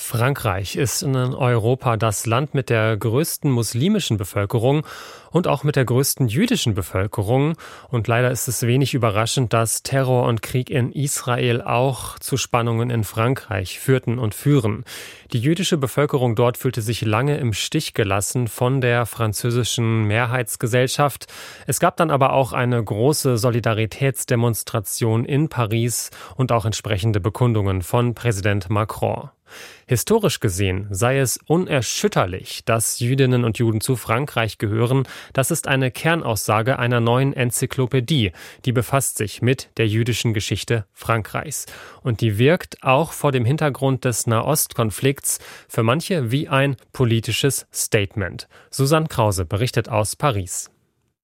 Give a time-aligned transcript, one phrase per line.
[0.00, 4.86] Frankreich ist in Europa das Land mit der größten muslimischen Bevölkerung
[5.30, 7.56] und auch mit der größten jüdischen Bevölkerung.
[7.90, 12.90] Und leider ist es wenig überraschend, dass Terror und Krieg in Israel auch zu Spannungen
[12.90, 14.84] in Frankreich führten und führen.
[15.32, 21.26] Die jüdische Bevölkerung dort fühlte sich lange im Stich gelassen von der französischen Mehrheitsgesellschaft.
[21.66, 28.14] Es gab dann aber auch eine große Solidaritätsdemonstration in Paris und auch entsprechende Bekundungen von
[28.14, 29.28] Präsident Macron.
[29.86, 35.06] Historisch gesehen sei es unerschütterlich, dass Jüdinnen und Juden zu Frankreich gehören.
[35.32, 38.32] Das ist eine Kernaussage einer neuen Enzyklopädie,
[38.64, 41.66] die befasst sich mit der jüdischen Geschichte Frankreichs.
[42.02, 45.38] Und die wirkt auch vor dem Hintergrund des Nahostkonflikts
[45.68, 48.48] für manche wie ein politisches Statement.
[48.70, 50.70] Susanne Krause berichtet aus Paris.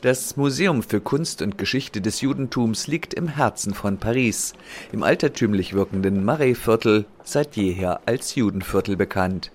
[0.05, 4.53] Das Museum für Kunst und Geschichte des Judentums liegt im Herzen von Paris,
[4.93, 9.51] im altertümlich wirkenden Marais-Viertel, seit jeher als Judenviertel bekannt.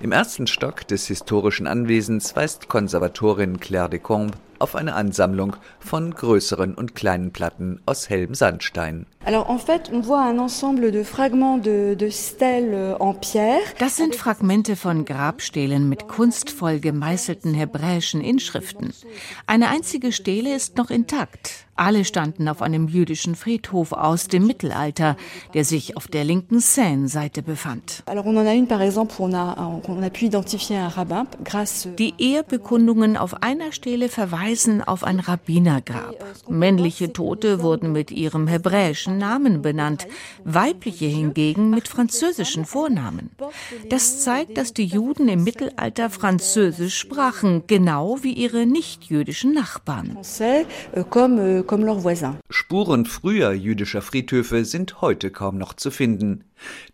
[0.00, 6.14] Im ersten Stock des historischen Anwesens weist Konservatorin Claire de Combe auf eine Ansammlung von
[6.14, 9.06] größeren und kleinen Platten aus hellem Sandstein.
[13.78, 18.94] Das sind Fragmente von Grabstelen mit kunstvoll gemeißelten hebräischen Inschriften.
[19.46, 21.66] Eine einzige Stele ist noch intakt.
[21.76, 25.16] Alle standen auf einem jüdischen Friedhof aus dem Mittelalter,
[25.54, 28.02] der sich auf der linken Seine-Seite befand.
[31.98, 36.22] Die Ehrbekundungen auf einer Stele verweisen auf ein Rabbinergrab.
[36.50, 40.06] Männliche Tote wurden mit ihrem hebräischen Namen benannt,
[40.44, 43.30] weibliche hingegen mit französischen Vornamen.
[43.88, 50.18] Das zeigt, dass die Juden im Mittelalter Französisch sprachen, genau wie ihre nichtjüdischen Nachbarn.
[52.50, 56.44] Spuren früher jüdischer Friedhöfe sind heute kaum noch zu finden.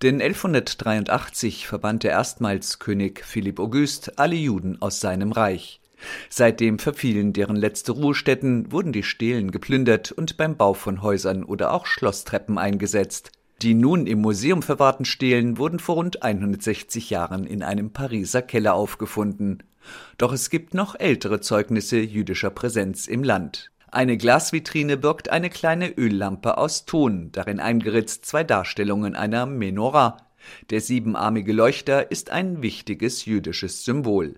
[0.03, 5.81] Denn 1183 verbannte erstmals König Philipp August alle Juden aus seinem Reich.
[6.29, 11.73] Seitdem verfielen deren letzte Ruhestätten, wurden die Stelen geplündert und beim Bau von Häusern oder
[11.73, 13.33] auch Schlosstreppen eingesetzt.
[13.63, 18.75] Die nun im Museum verwahrten Stelen wurden vor rund 160 Jahren in einem Pariser Keller
[18.75, 19.63] aufgefunden.
[20.19, 23.71] Doch es gibt noch ältere Zeugnisse jüdischer Präsenz im Land.
[23.91, 30.26] Eine Glasvitrine birgt eine kleine Öllampe aus Ton, darin eingeritzt zwei Darstellungen einer Menorah.
[30.71, 34.35] Der siebenarmige Leuchter ist ein wichtiges jüdisches Symbol.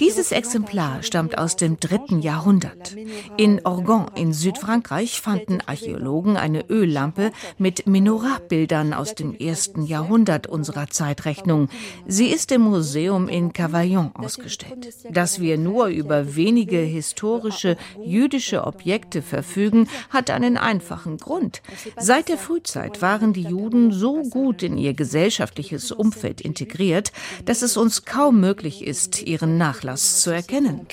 [0.00, 2.96] Dieses Exemplar stammt aus dem dritten Jahrhundert.
[3.36, 10.88] In Orgon in Südfrankreich fanden Archäologen eine Öllampe mit Menorah-Bildern aus dem ersten Jahrhundert unserer
[10.88, 11.68] Zeitrechnung.
[12.06, 14.94] Sie ist im Museum in Cavaillon ausgestellt.
[15.10, 21.62] Dass wir nur über wenige historische jüdische Objekte verfügen, hat einen einfachen Grund.
[21.96, 27.10] Seit der der Frühzeit waren die Juden so gut in ihr gesellschaftliches Umfeld integriert,
[27.46, 30.86] dass es uns kaum möglich ist, ihren Nachlass zu erkennen.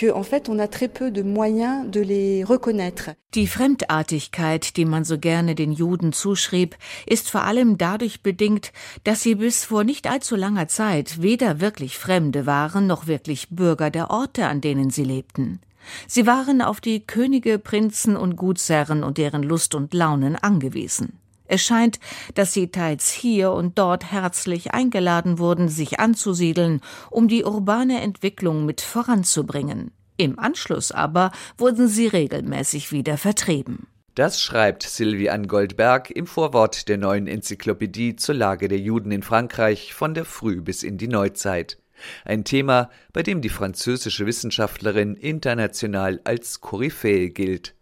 [3.35, 8.71] Die Fremdartigkeit, die man so gerne den Juden zuschrieb, ist vor allem dadurch bedingt,
[9.03, 13.91] dass sie bis vor nicht allzu langer Zeit weder wirklich Fremde waren noch wirklich Bürger
[13.91, 15.59] der Orte, an denen sie lebten.
[16.07, 21.19] Sie waren auf die Könige, Prinzen und Gutsherren und deren Lust und Launen angewiesen.
[21.47, 21.99] Es scheint,
[22.33, 28.65] dass sie teils hier und dort herzlich eingeladen wurden, sich anzusiedeln, um die urbane Entwicklung
[28.65, 29.91] mit voranzubringen.
[30.17, 33.87] Im Anschluss aber wurden sie regelmäßig wieder vertrieben.
[34.15, 39.93] Das schreibt Sylviane Goldberg im Vorwort der neuen Enzyklopädie zur Lage der Juden in Frankreich
[39.93, 41.77] von der Früh bis in die Neuzeit.
[42.23, 47.74] Ein Thema, bei dem die französische Wissenschaftlerin international als Koryphäe gilt.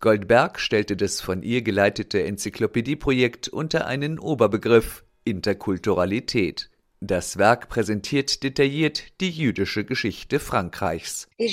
[0.00, 6.70] Goldberg stellte das von ihr geleitete Enzyklopädieprojekt unter einen Oberbegriff Interkulturalität.
[7.00, 11.28] Das Werk präsentiert detailliert die jüdische Geschichte Frankreichs.
[11.36, 11.52] In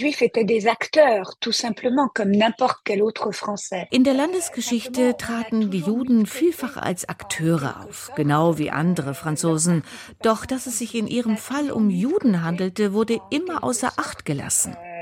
[4.04, 9.84] der Landesgeschichte traten die Juden vielfach als Akteure auf, genau wie andere Franzosen.
[10.22, 14.78] Doch dass es sich in ihrem Fall um Juden handelte, wurde immer außer Acht gelassen.
[14.78, 14.94] Euh.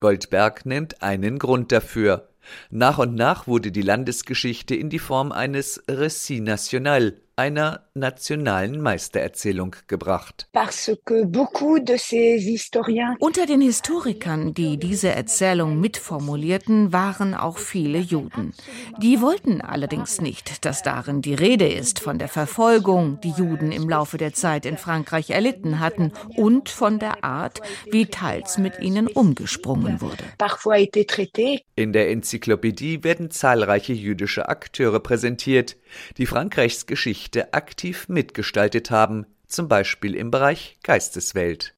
[0.00, 2.28] Goldberg nennt einen Grund dafür.
[2.70, 9.74] Nach und nach wurde die Landesgeschichte in die Form eines Récit national, einer nationalen Meistererzählung
[9.86, 10.46] gebracht.
[13.18, 18.52] Unter den Historikern, die diese Erzählung mitformulierten, waren auch viele Juden.
[18.98, 23.88] Die wollten allerdings nicht, dass darin die Rede ist von der Verfolgung, die Juden im
[23.88, 29.06] Laufe der Zeit in Frankreich erlitten hatten und von der Art, wie teils mit ihnen
[29.06, 30.24] umgesprungen wurde.
[31.74, 35.78] In der Enzyklopädie werden zahlreiche jüdische Akteure präsentiert,
[36.18, 41.74] die Frankreichs Geschichte aktiv mitgestaltet haben, zum Beispiel im Bereich Geisteswelt.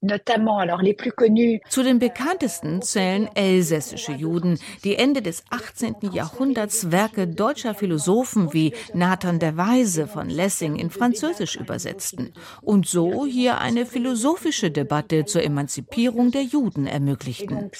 [1.69, 5.95] Zu den bekanntesten zählen elsässische Juden, die Ende des 18.
[6.11, 13.25] Jahrhunderts Werke deutscher Philosophen wie Nathan der Weise von Lessing in Französisch übersetzten und so
[13.25, 17.71] hier eine philosophische Debatte zur Emanzipierung der Juden ermöglichten.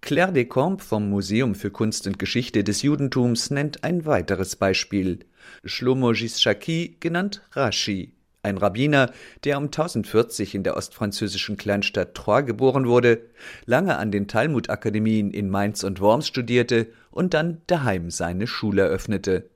[0.00, 5.20] Claire Descamps vom Museum für Kunst und Geschichte des Judentums nennt ein weiteres Beispiel.
[5.64, 8.12] Shlomo Shaki, genannt Rashi,
[8.42, 9.12] ein Rabbiner,
[9.44, 13.22] der um 1040 in der ostfranzösischen Kleinstadt Troyes geboren wurde,
[13.64, 19.50] lange an den Talmud-Akademien in Mainz und Worms studierte und dann daheim seine Schule eröffnete.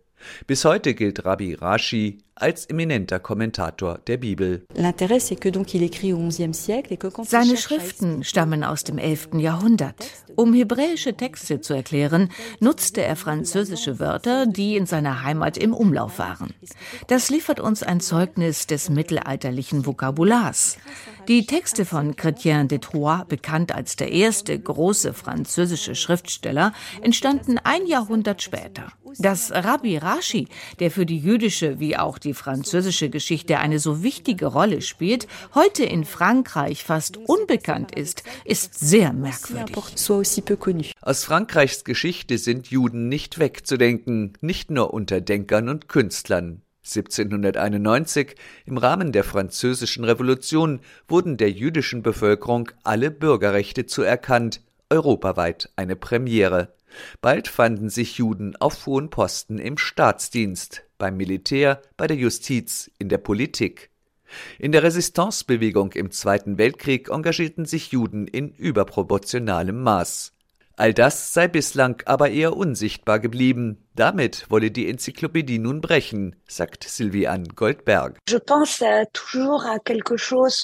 [0.46, 4.64] Bis heute gilt Rabbi Rashi als eminenter Kommentator der Bibel.
[7.22, 9.28] Seine Schriften stammen aus dem 11.
[9.34, 9.94] Jahrhundert.
[10.36, 12.30] Um hebräische Texte zu erklären,
[12.60, 16.54] nutzte er französische Wörter, die in seiner Heimat im Umlauf waren.
[17.08, 20.78] Das liefert uns ein Zeugnis des mittelalterlichen Vokabulars.
[21.28, 26.72] Die Texte von Chrétien de Troyes, bekannt als der erste große französische Schriftsteller,
[27.02, 28.92] entstanden ein Jahrhundert später.
[29.18, 30.48] Dass Rabbi Rashi,
[30.78, 35.84] der für die jüdische wie auch die französische Geschichte eine so wichtige Rolle spielt, heute
[35.84, 39.74] in Frankreich fast unbekannt ist, ist sehr merkwürdig.
[41.00, 46.62] Aus Frankreichs Geschichte sind Juden nicht wegzudenken, nicht nur unter Denkern und Künstlern.
[46.84, 48.34] 1791,
[48.64, 56.74] im Rahmen der Französischen Revolution, wurden der jüdischen Bevölkerung alle Bürgerrechte zuerkannt, europaweit eine Premiere.
[57.20, 63.08] Bald fanden sich Juden auf hohen Posten im Staatsdienst, beim Militär, bei der Justiz, in
[63.08, 63.90] der Politik.
[64.58, 70.32] In der Resistancebewegung im Zweiten Weltkrieg engagierten sich Juden in überproportionalem Maß.
[70.80, 73.76] All das sei bislang aber eher unsichtbar geblieben.
[73.96, 78.16] Damit wolle die Enzyklopädie nun brechen, sagt Sylviane Goldberg.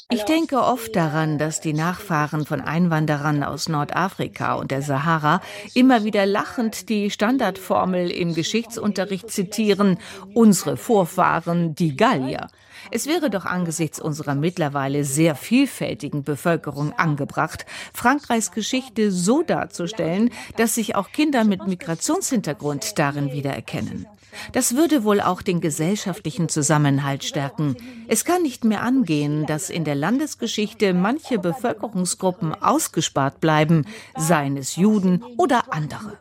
[0.08, 5.42] Ich denke oft daran, dass die Nachfahren von Einwanderern aus Nordafrika und der Sahara
[5.74, 9.98] immer wieder lachend die Standardformel im Geschichtsunterricht zitieren,
[10.32, 12.48] unsere Vorfahren, die Gallier.
[12.90, 20.74] Es wäre doch angesichts unserer mittlerweile sehr vielfältigen Bevölkerung angebracht, Frankreichs Geschichte so darzustellen, dass
[20.74, 24.06] sich auch Kinder mit Migrationshintergrund darin wiedererkennen.
[24.52, 27.76] Das würde wohl auch den gesellschaftlichen Zusammenhalt stärken.
[28.08, 33.86] Es kann nicht mehr angehen, dass in der Landesgeschichte manche Bevölkerungsgruppen ausgespart bleiben,
[34.16, 36.18] seien es Juden oder andere.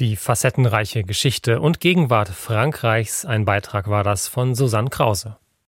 [0.00, 5.36] Die facettenreiche Geschichte und Gegenwart Frankreichs, ein Beitrag war das von Susanne Krause.